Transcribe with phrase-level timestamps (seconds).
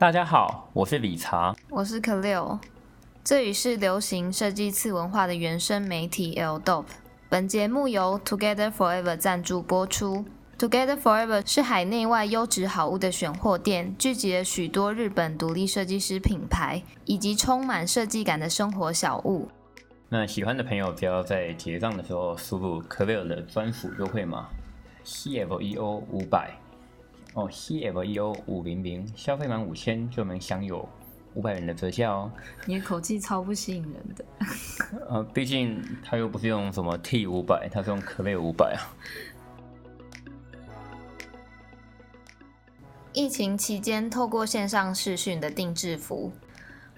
[0.00, 2.58] 大家好，我是理查，我是可六，
[3.22, 6.86] 这里是流行设计次文化的原生媒体 L Dope。
[7.28, 10.24] 本节目由 Together Forever 赞助播出。
[10.58, 19.50] Together Forever 是海内外优质好物的选货店，聚集了许多日本独立设计师品牌，以及充满设计感的生活小物。
[20.08, 24.48] 那喜欢的朋友，不要在结账的时候输入可六的专属优惠码
[25.04, 26.58] C F E O 五百。
[27.34, 30.88] 哦，C F E O 五零零，消费满五千就能享有
[31.34, 32.30] 五百元的折价哦。
[32.66, 34.24] 你的口气超不吸引人的。
[35.08, 38.82] 呃，毕竟他又不是用什么 T 五百，他是用可乐五百啊。
[43.12, 46.32] 疫情期间，透过线上视讯的定制服，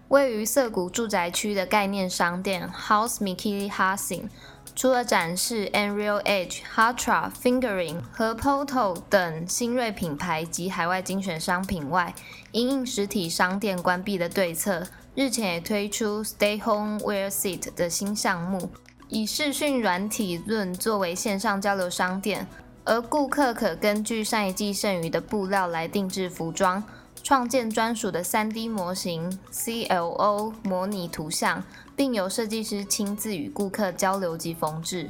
[0.08, 4.28] 位于涩谷住宅区的概念商店 House Mikili Housing。
[4.74, 12.14] 除了展示 Unreal Edge、Hatra、Fingering 和 Poto 等新锐品牌及海外精选商品外，
[12.52, 18.70] 因应实体商店关闭的对策，日前也推出 Stay Home Wear Seat 的新项目，
[19.08, 22.46] 以视讯软体论作为线上交流商店，
[22.84, 26.82] 而顾客可根据上一季剩余的布料来定制服装。
[27.22, 31.62] 创建专属的 3D 模型 CLO 模拟图像，
[32.02, 35.08] 并由设计师亲自与顾客交流及缝制。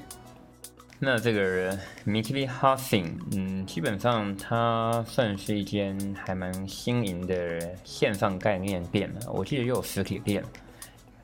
[0.98, 10.44] 那这个 Mikili Housing，嗯，基本上它算是一间还蛮新颖的线上概念店我记得又有实体店。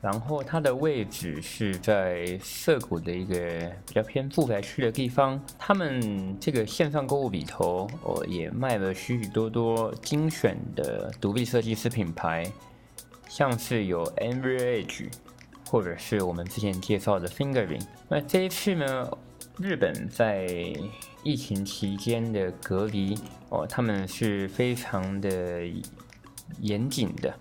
[0.01, 3.35] 然后它的位置是在涩谷的一个
[3.85, 5.39] 比较偏住宅区的地方。
[5.59, 12.51] 他们这个线上购物里头，哦，也卖了许许多多精选的独立设计师品牌，
[13.27, 15.07] 像是有 Envy，
[15.69, 17.85] 或者是我们之前介绍的 Fingering。
[18.07, 19.07] 那这一次呢，
[19.59, 20.47] 日本在
[21.21, 23.15] 疫情期间的隔离，
[23.49, 25.61] 哦，他们是非常的
[26.59, 27.33] 严谨的。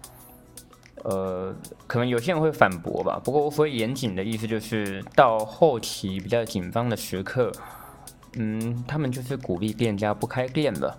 [1.04, 3.18] 呃，可能有些人会反驳吧。
[3.24, 7.50] 不过我所谓严谨的意思，就是到后期比较紧张的时刻，
[8.34, 10.98] 嗯，他们就是鼓励店家不开店了。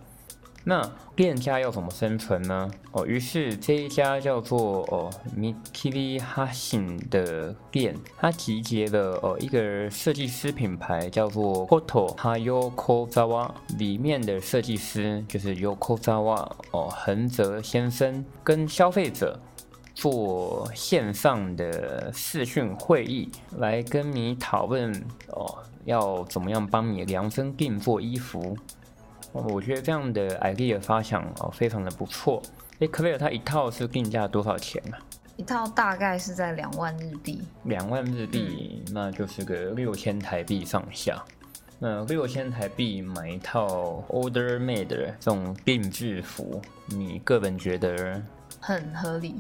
[0.64, 0.82] 那
[1.16, 2.70] 店家要怎么生存呢？
[2.92, 19.40] 哦，于是这一家叫做哦 Mikili Hashin 的店，它集结了哦一个设计师品牌叫做 Koto Hayokozawa 里面的设计师就是 Yokozawa 哦横泽先生跟消费者。
[19.96, 24.94] 做线上的视讯会议来跟你讨论
[25.28, 28.56] 哦，要怎么样帮你量身定做衣服？
[29.32, 32.42] 我觉得这样的 idea 发想哦，非常的不错。
[32.80, 34.98] 哎，可贝尔它一套是定价多少钱啊？
[35.38, 37.42] 一套大概是在两万日币。
[37.64, 41.24] 两万日币，那就是个六千台币上下。
[41.78, 48.22] 那六千台币买一套 order made 这种定制服，你个人觉得
[48.60, 49.36] 很合理？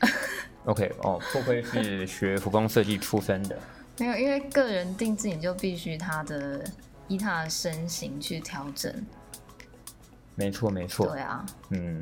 [0.66, 3.58] OK，哦，不愧是学服装设计出身的。
[3.98, 6.64] 没有，因为个人定制，你就必须他的
[7.08, 8.92] 依他的身形去调整。
[10.34, 11.06] 没错，没错。
[11.06, 12.00] 对啊，嗯，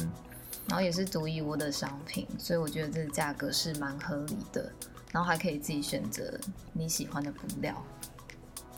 [0.69, 4.71] 然后也是独一无二的商品，所以我觉得这个价格是蛮合理的。
[5.11, 6.38] 然后还可以自己选择
[6.75, 7.75] 你喜欢的布料。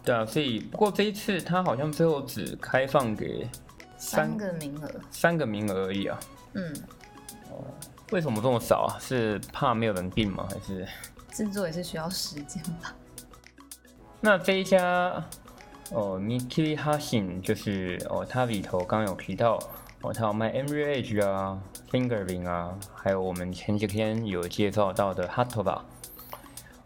[0.05, 3.49] 对啊，所以不过这一次他好像最后只开放给
[3.99, 6.21] 三个名额，三个名额而已啊。
[6.55, 6.73] 嗯。
[7.51, 7.65] 哦。
[8.13, 8.99] 为什么这么少啊？
[9.01, 10.49] 是怕没有人订吗？
[10.51, 10.87] 还是
[11.31, 12.95] 制作也是需要时间吧？
[14.21, 15.25] 那这一家
[15.93, 19.59] 哦，Mikili Hasin 就是哦，它里头刚有提到
[20.03, 25.81] 哦，它有卖 m r a g e 啊，Fingering 啊，还有我们前几天有介绍到的 Hatova，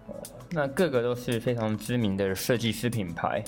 [0.07, 0.15] 哦，
[0.51, 3.45] 那各个都是非常知名的设计师品牌。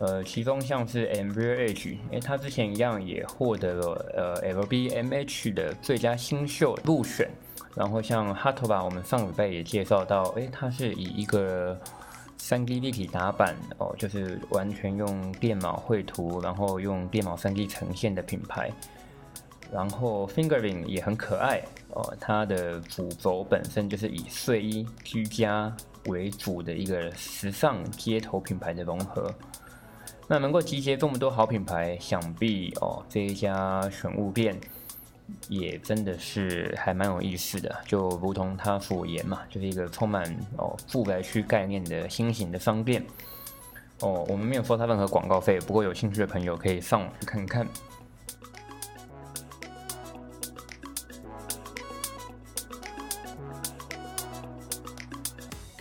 [0.00, 7.30] 呃，其中像是 m v r H，哎，他之前一样也获得了呃 LBMH 的最佳新秀入选。
[7.74, 11.78] 然后像 Hatoba，我们上礼拜也介绍到，哎，它是以一个
[12.38, 18.70] 3D 立体打板哦，就是完全用电脑绘图，然后用电脑 3D 呈现的品牌。
[19.70, 25.70] 然后 Fingering 也很可爱哦，它的主轴本身就是以睡衣居家
[26.06, 29.30] 为主的一个时尚街头品牌的融合。
[30.26, 34.58] 那能够集结这么多好品牌，想必哦这一家选物店
[35.48, 37.74] 也真的是还蛮有意思的。
[37.86, 40.24] 就如同他所言嘛，就是一个充满
[40.56, 43.04] 哦住宅区概念的新型的商店。
[44.00, 47.66] 哦，我们没有收他任何广告费，不过有兴趣的朋友可以上网去看看。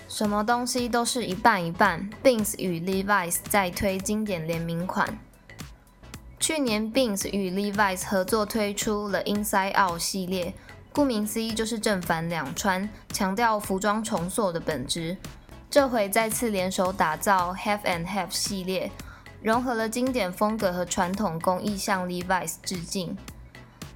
[0.07, 2.09] 什么东西都是一半一半。
[2.23, 5.07] b i n s 与 Levi's 在推经典联名款。
[6.47, 10.53] 去年 b i n s 与 Levi's 合作推出了 Inside Out 系列，
[10.93, 15.17] 顾名思义就是正反两穿，强调服装重塑的本质。
[15.69, 18.89] 这回再次联手打造 Half and Half 系列，
[19.41, 23.17] 融合了经典风格和传统工艺，向 Levi's 致敬，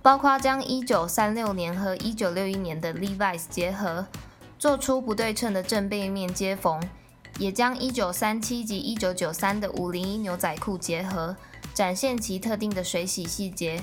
[0.01, 4.07] 包括将1936年和1961年的 Levi's 结合，
[4.59, 6.83] 做出不对称的正背面接缝，
[7.37, 11.37] 也将1937及1993的501牛仔裤结合。
[11.81, 13.81] 展现其特定的水洗细节，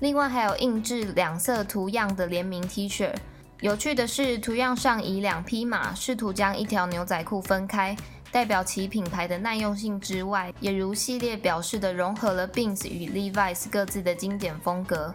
[0.00, 3.14] 另外还有印制两色图样的联名 T 恤。
[3.60, 7.94] 有趣的是，图样上以两匹马试图将一条牛仔裤分开，
[8.32, 15.14] 代表其品牌的耐用性之外，也如系列表示的融合了 Beams 与 Levi's 各自的经典风格。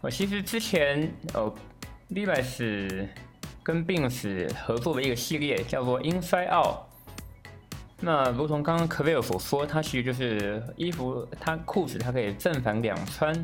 [0.00, 1.52] 我其实之前哦
[2.10, 3.08] ，Levi's
[3.64, 6.76] 跟 Beams 合作的一个系列叫做 Inside Out。
[8.02, 13.34] 那如同刚刚 k v i l 所说，它其实就是衣服，它裤子它可以正反两穿。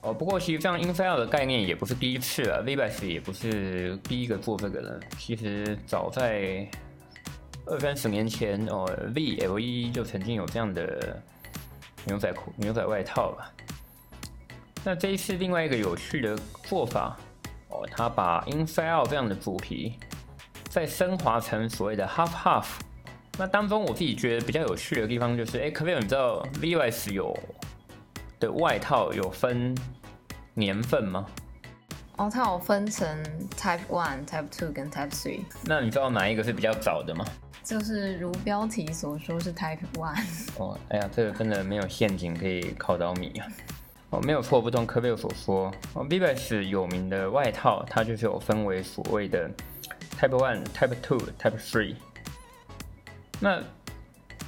[0.00, 5.00] 哦，不过其实这样 inside 的概念也不是第一次了，Levi's 也不是第一个做这个的。
[5.16, 6.68] 其实早在
[7.66, 11.22] 二三十年前，哦，VLE 就曾经有这样的
[12.04, 13.52] 牛仔裤、牛仔外套吧。
[14.82, 17.16] 那这一次另外一个有趣的做法，
[17.68, 19.94] 哦，他把 inside 这样的主题
[20.68, 22.66] 再升华成所谓的 half half。
[23.38, 27.36] 那当中我自己觉得比较有趣的地方就是，哎，可不可以你知道 Levi's 有
[28.38, 29.74] 的外套有分
[30.54, 31.26] 年份吗？
[32.16, 33.08] 哦，它有分成
[33.56, 35.40] Type One、Type Two 跟 Type Three。
[35.64, 37.24] 那你知道哪一个是比较早的吗？
[37.64, 40.22] 就是如标题所说是 Type One。
[40.58, 43.46] 哦，哎呀，这个真的没有陷阱可以考到你啊！
[44.10, 49.50] 哦，没有错，不同科贝尔所说，哦，Levi's 有名的外套，它就是有分为所谓的
[50.20, 51.94] Type One、Type Two、Type Three。
[53.42, 53.60] 那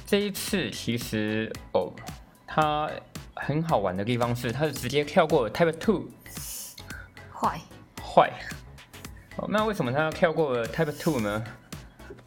[0.05, 1.91] 这一次其实哦，
[2.47, 2.89] 它
[3.33, 6.05] 很好玩的地方是，它是直接跳过 Type Two，
[7.33, 7.59] 坏
[8.01, 8.31] 坏。
[9.35, 11.43] 哦，那为什么它要跳过 Type Two 呢？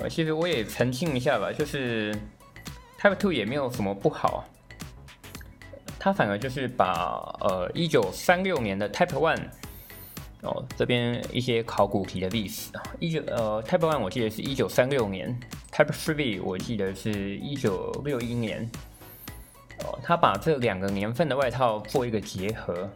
[0.01, 2.15] 呃，其实我也澄清一下吧，就是
[3.01, 4.45] Type Two 也没有什么不好，
[5.99, 9.43] 它反而就是把呃一九三六年的 Type One。
[10.43, 15.41] 哦，这边一些考古题的历史啊，一九呃，Type One 我记得是一九三六年
[15.79, 18.69] ，Type Three 我记得是一九六一年。
[19.85, 22.91] 哦，他把这两个年份的外套做一个结合。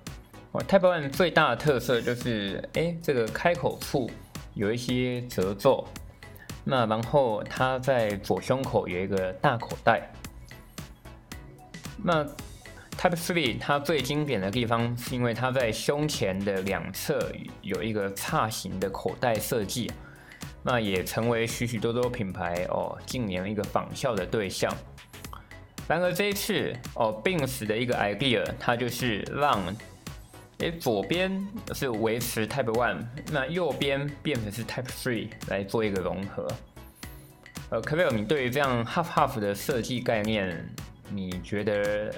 [0.50, 4.10] 哦，Type One 最大的特色就是，哎，这个开口处
[4.54, 5.86] 有一些褶皱，
[6.64, 10.10] 那然后它在左胸口有一个大口袋，
[12.02, 12.26] 那。
[12.98, 17.32] Type Three 它最经典的地方是因为它在胸前的两侧
[17.62, 19.90] 有一个叉形的口袋设计，
[20.62, 24.72] 那也成为许许多多品牌哦近年一个仿效的对象。
[25.88, 29.60] 然而这一次哦 b i n s 的一个 idea，它就是让
[30.58, 31.44] 诶左边
[31.74, 36.46] 是维持 Type One，那右边变成是 Type Three 来做一个融合。
[37.70, 40.64] 呃，可不可以你对于这样 Half Half 的设计概念，
[41.10, 42.14] 你觉得？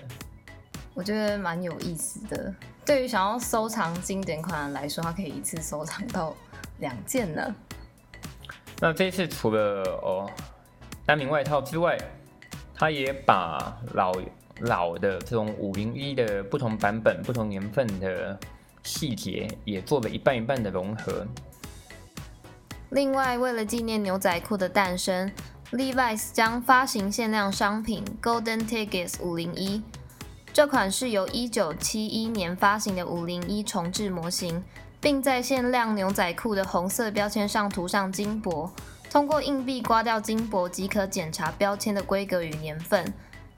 [0.92, 2.54] 我觉得蛮有意思的。
[2.84, 6.36] 对于想要收藏经典款来说，它可以一次收藏到
[6.80, 7.54] 两件呢。
[8.80, 10.30] 那这次除了哦
[11.06, 11.96] 单名外套之外，
[12.74, 14.12] 它也把老
[14.60, 18.38] 老的这种五零一的不同版本、不同年份的
[18.82, 21.26] 细节也做了一半一半的融合。
[22.90, 25.30] 另外，为了纪念牛仔裤的诞生
[25.72, 29.82] ，Levi's 将发行限量商品 Golden Tickets 五零一。
[30.52, 34.62] 这款是由一九七一年发行的五零一重置模型，
[35.04, 38.72] 并在限量牛仔裤的红色标签上涂上金箔。
[39.10, 43.12] 通过硬币刮掉金箔即可检查标签的规格与年份。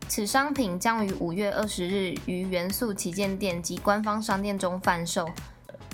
[0.08, 5.30] 此商品将于五月二十日于元素旗舰店及官方商店中贩售。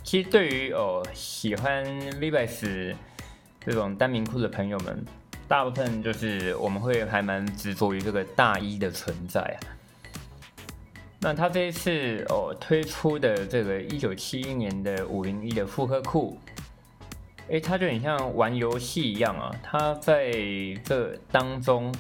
[0.03, 2.97] 其实对于哦喜欢 Levi's
[3.61, 5.05] 这种单名裤的朋友们，
[5.47, 9.59] 大部分就是我们会还蛮执着于这个大衣的存在。
[11.25, 16.37] 那他这一次哦推出的这个一九七一年的五零一的复刻裤，
[17.49, 19.55] 哎，它就很像玩游戏一样啊！
[19.63, 20.33] 它在
[20.85, 21.95] 这当中，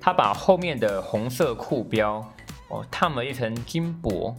[0.00, 2.26] 它把后面的红色裤标
[2.68, 4.34] 哦烫了一层金箔。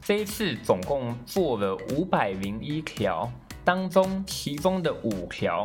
[0.00, 3.30] 这一次总共做了五百零一条，
[3.66, 5.62] 当中其中的五条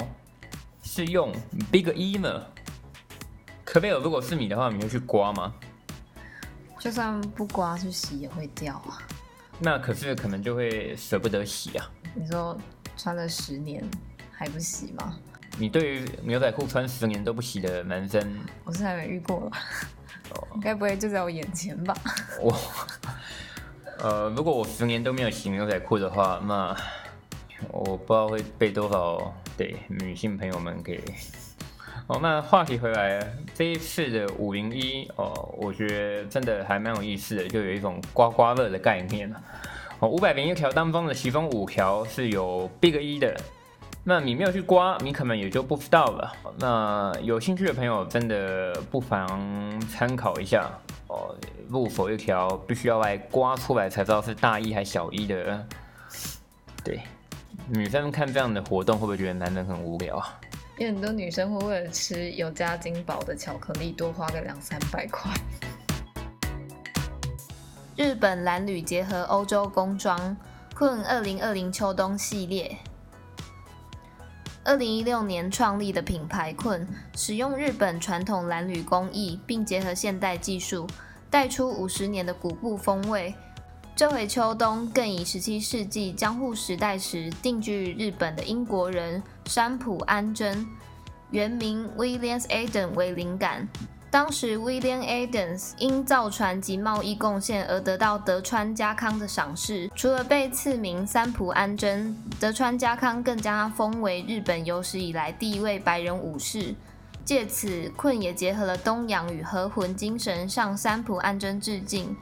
[0.83, 1.31] 是用
[1.71, 2.47] Big E 呢。
[3.63, 5.53] 可贝尔，如果是你的话，你会去刮吗？
[6.83, 8.99] 就算不刮去洗也会掉啊。
[9.57, 11.89] 那可是可能就会舍不得洗啊。
[12.13, 12.57] 你说
[12.97, 13.81] 穿了十年
[14.33, 15.17] 还不洗吗？
[15.57, 19.39] 你对于牛仔裤穿十年都不洗的男生，我是还没遇过。
[19.45, 19.51] 了，
[20.61, 21.95] 该不会就在我眼前吧？
[22.41, 22.53] 我，
[23.99, 26.75] 呃，如果我十年都没有洗牛仔裤的话，那
[27.69, 31.01] 我不知道会被多少对女性朋友们给。
[32.07, 33.19] 哦，那话题回来，
[33.55, 39.33] 这一次的五零一哦，我觉得真的还蛮有意思的，就有一种刮刮乐的概念
[39.99, 43.35] 哦，五百零一条当中的其中五条是有 Big 一的。
[44.03, 46.33] 那你没有去刮，你可能也就不知道了。
[46.59, 50.69] 那有兴趣的朋友，真的不妨参考一下
[51.07, 51.33] 哦。
[51.69, 55.65] 入手一条必须要来刮出来才知道是大一还小一的。
[56.83, 56.99] 对，
[57.69, 60.37] 女生看这样的活动会不会觉得男人很无聊啊？
[60.77, 65.31] 有很多女生会为了吃有加金宝的巧克力多花个两三百块。
[67.95, 70.35] 日本蓝铝结合欧洲工装，
[70.73, 72.75] 困二零二零秋冬系列。
[74.63, 80.87] 二零一六年创立的品牌困，使用日本传统蓝铝工艺，并结合现代技术，
[81.29, 83.35] 带出五十年的古布风味。
[83.95, 90.65] 这回秋冬更以十七世纪江户时代时定居日本的英国人山浦安贞
[91.29, 93.67] （原名 William Aden） 为灵感。
[94.09, 99.87] 当时，William Adams 因造船及贸易贡献而得到德川家康的赏识。
[99.95, 106.73] 除了被赐名三浦安贞，德川家康更将他封为日本有史以来第一位白人武士。
[107.23, 112.15] 借此，困也结合了东洋与和魂精神，向三浦安贞致敬，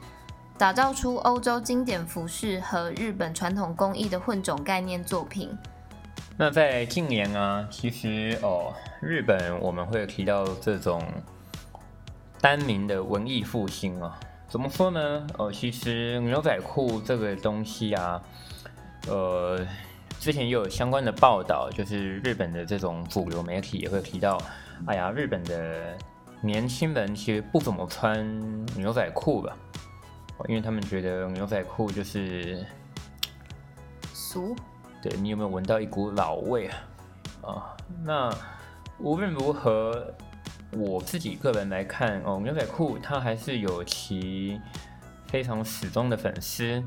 [0.62, 5.50] 打造出欧洲经典服饰和日本传统工艺的混种概念作品。
[6.36, 11.02] 那在近年啊，其实哦，日本我们会提到这种。
[12.40, 14.16] 单名的文艺复兴啊，
[14.48, 15.26] 怎么说呢？
[15.36, 18.22] 哦，其实牛仔裤这个东西啊，
[19.08, 19.66] 呃，
[20.20, 24.40] 之前也有相关的报道，就是日本的这种主流媒体也会提到，
[24.86, 25.98] 哎呀，日本的
[26.40, 29.56] 年轻人其实不怎么穿牛仔裤吧，
[30.48, 32.64] 因为他们觉得牛仔裤就是
[34.12, 34.54] 俗。
[35.02, 36.76] 对你有没有闻到一股老味啊？
[37.42, 38.34] 啊，那
[38.98, 40.12] 无论如何。
[40.74, 44.58] 我自己个人来看哦，牛仔裤它还是有其
[45.26, 46.82] 非常始终的粉丝。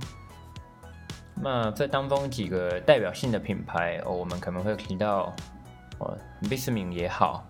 [1.36, 5.32] 那这当中几个代表性的品牌哦，我们可能会提到
[6.00, 6.18] 哦，
[6.50, 7.48] 贝斯敏也好。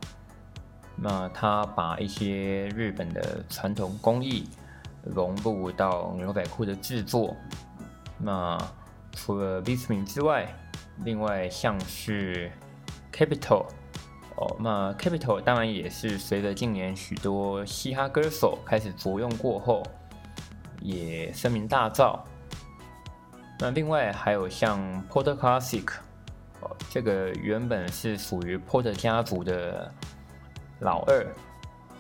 [0.97, 4.49] 那他把一些日本的传统工艺
[5.05, 7.35] 融入到牛仔裤的制作。
[8.17, 8.57] 那
[9.11, 10.47] 除了贝斯敏之外，
[11.03, 12.51] 另外像是
[13.13, 13.65] Capital。
[14.37, 19.81] 哦，那 Capital 当然也是随着近年许多嘻哈歌手开始着用过后，
[20.81, 22.19] 也声名大噪。
[23.57, 24.77] 那另外还有像
[25.09, 25.89] Porter Classic，
[26.59, 29.89] 哦，这个原本是属于 Porter 家族的
[30.79, 31.25] 老二，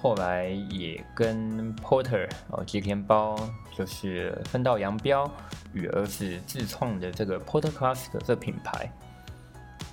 [0.05, 3.35] 后来也跟 Porter 哦吉田包
[3.75, 5.27] 就是分道扬镳，
[5.73, 8.87] 与儿子自创的这个 Porter Classic 这品牌。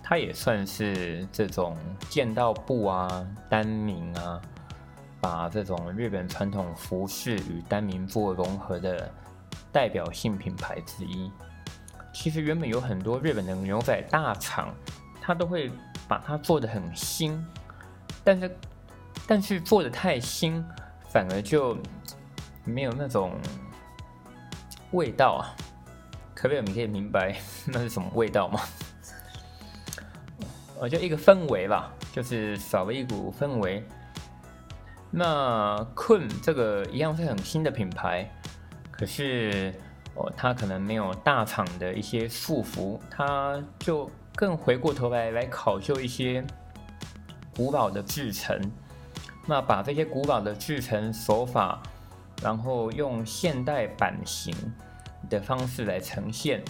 [0.02, 1.74] 它也算是这种
[2.10, 4.38] 剑道部啊、单名啊，
[5.18, 9.10] 把这种日本传统服饰与单名做融合的
[9.72, 11.32] 代表性品牌之一。
[12.12, 14.74] 其实原本有很多日本的牛仔大厂，
[15.22, 15.72] 它都会
[16.06, 17.42] 把它做的很新，
[18.22, 18.54] 但是
[19.26, 20.64] 但是做的太新，
[21.08, 21.76] 反而就
[22.64, 23.32] 没有那种
[24.92, 25.54] 味道啊。
[26.34, 27.36] 可不可以你可以明白
[27.66, 28.60] 那是什么味道吗？
[30.80, 33.86] 呃，就一个氛围吧，就是少了一股氛围。
[35.12, 38.28] 那困这个一样是很新的品牌，
[38.90, 39.72] 可是
[40.14, 46.44] 哦，它可能没有大厂的一些束缚，它就更回过头来来考究一些
[47.54, 48.58] 古老的制成。
[49.46, 51.82] 那把这些古老的制成手法，
[52.42, 54.54] 然后用现代版型
[55.28, 56.62] 的方式来呈现。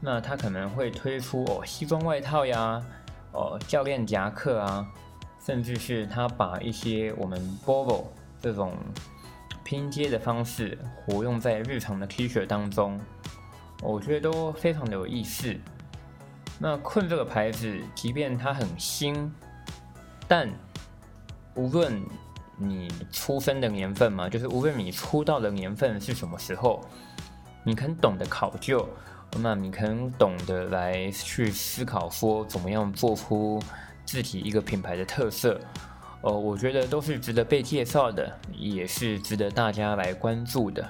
[0.00, 2.82] 那它可能会推出哦，西装外套呀。
[3.32, 4.88] 哦，教练夹克啊，
[5.44, 8.06] 甚至是他把一些我们 Bobo
[8.40, 8.72] 这种
[9.62, 12.98] 拼接的方式活用在日常的 T 恤当中，
[13.82, 15.54] 我觉得都非常的有意思。
[16.58, 19.30] 那困这个牌子，即便它很新，
[20.26, 20.48] 但
[21.58, 22.00] 无论
[22.56, 26.84] 你出生的年份嘛，就是无论你出道的年份是什么时候，
[27.64, 28.88] 你肯懂得考究。
[29.42, 33.60] 那你肯懂得来去思考，说怎么样做出
[34.06, 35.60] 自己一个品牌的特色，
[36.22, 40.88] 呃，我觉得都是值得被介绍的，也是值得大家来关注的。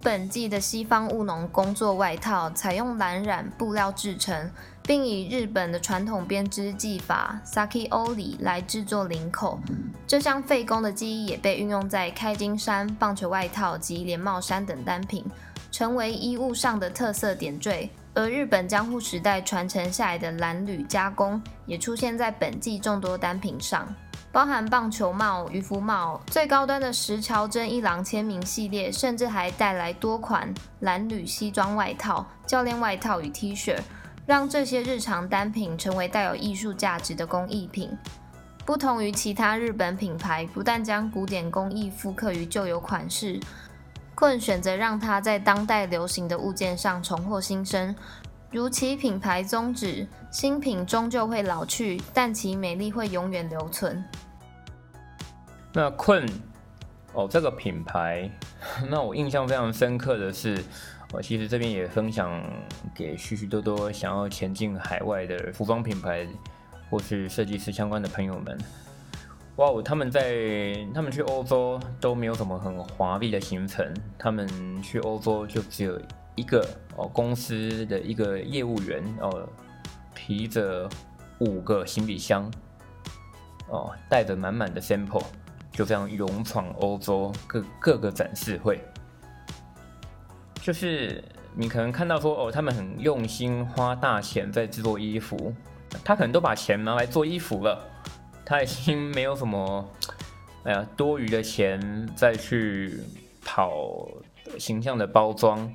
[0.00, 4.48] 本季的西方务农工作外套采用蓝染布料制成，
[4.86, 9.58] 并以日本的传统编织技法 Saki Oli 来制作领口。
[10.06, 15.24] 这项费工的技艺也被运用在开襟衫、棒球外套及连帽衫等单品，
[15.72, 17.90] 成为衣物上的特色点缀。
[18.14, 23.86] 而日本江户时代传承下来的蓝缕加工，也出现在本季众多单品上。
[24.32, 33.78] 包含棒球帽、渔夫帽，最高端的石桥真一郎签名系列，甚至还带来多款蓝缕西装外套、教练外套与 T 恤，
[34.26, 37.96] 让这些日常单品成为带有艺术价值的工艺品。
[38.64, 43.38] 不同于其他日本品牌，不但将古典工艺复刻于旧有款式，
[44.16, 47.94] 困选择让它在当代流行的物件上重获新生。
[48.50, 54.02] 如其品牌宗旨，新品终究会老去，但其美丽会永远留存。
[55.72, 56.26] 那困
[57.12, 58.28] 哦，这个品牌，
[58.90, 60.64] 那我印象非常深刻的是，
[61.12, 62.42] 我其实这边也分享
[62.94, 66.26] 给许许多多想要前进海外的服装品牌
[66.90, 68.58] 或是设计师相关的朋友们。
[69.56, 74.46] 哇哦，他们在他们去欧洲都没有什么很华丽的行程，他们
[74.82, 75.98] 去欧洲就只有
[76.34, 79.48] 一个哦公司的一个业务员哦，
[80.14, 80.86] 提着
[81.38, 82.50] 五个行李箱
[83.68, 85.24] 哦，带着满满的 sample。
[85.72, 88.80] 就这样勇闯欧洲各各个展示会，
[90.66, 91.22] 就是
[91.54, 95.54] 你可能看到说哦，他们很用心花大钱在制作衣服，
[96.04, 97.88] 他可能都把钱拿来做衣服了，
[98.44, 99.88] 他已经没有什么
[100.64, 101.80] 哎呀多余的钱
[102.16, 102.98] 再去
[103.44, 104.08] 跑
[104.58, 105.72] 形象的包装，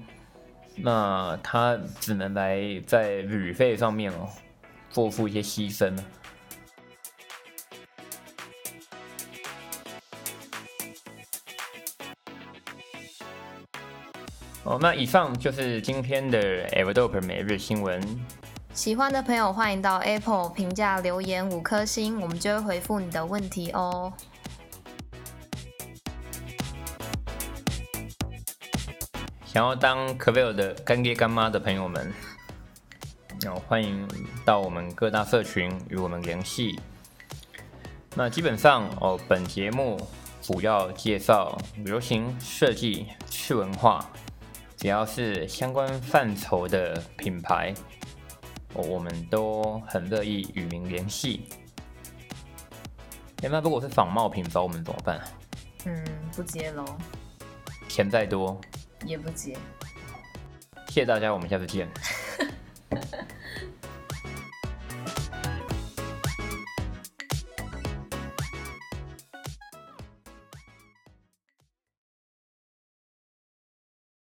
[0.76, 4.28] 那他只能来在旅费上面哦
[4.90, 6.04] 做出一些牺牲了。
[14.64, 18.00] 哦，那以上就是今天的 Everdope 每日新闻。
[18.74, 24.14] 喜欢的朋友欢迎到 Apple 评价留言五颗星，我们就会回复你的问题哦。
[29.44, 32.14] 想要当 v e l 的干爹干妈的朋友们，
[33.48, 34.08] 哦，欢迎
[34.46, 36.80] 到我们各大社群与我们联系。
[38.16, 40.00] 那基本上哦，本节目
[40.40, 44.08] 主要介绍流行设计、次文化。
[44.82, 47.72] 只要是相关范畴的品牌，
[48.74, 51.48] 我们都很乐意与您联系。
[53.44, 55.22] 那如果是仿冒品，找我们怎么办？
[55.86, 56.04] 嗯，
[56.36, 56.84] 不接喽。
[57.88, 58.60] 钱再多
[59.06, 59.56] 也不接。
[60.88, 61.88] 谢谢大家，我们下次见。